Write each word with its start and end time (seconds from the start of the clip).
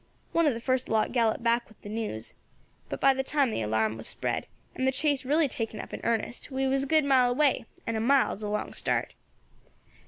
One 0.31 0.47
of 0.47 0.55
the 0.55 0.59
first 0.59 0.89
lot 0.89 1.11
galloped 1.11 1.43
back 1.43 1.67
with 1.69 1.79
the 1.83 1.87
news. 1.87 2.33
But 2.89 2.99
by 2.99 3.13
the 3.13 3.21
time 3.21 3.51
the 3.51 3.61
alarm 3.61 3.97
was 3.97 4.07
spread, 4.07 4.47
and 4.73 4.87
the 4.87 4.91
chase 4.91 5.23
really 5.23 5.47
taken 5.47 5.79
up 5.79 5.93
in 5.93 6.01
earnest, 6.03 6.49
we 6.49 6.65
was 6.67 6.81
a 6.85 6.87
good 6.87 7.05
mile 7.05 7.29
away, 7.29 7.65
and 7.85 7.95
a 7.95 7.99
mile 7.99 8.33
is 8.33 8.41
a 8.41 8.49
long 8.49 8.73
start. 8.73 9.13